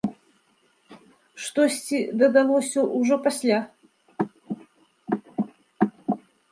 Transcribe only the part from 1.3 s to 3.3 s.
Штосьці дадалося ўжо